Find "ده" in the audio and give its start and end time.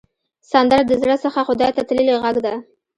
2.45-2.53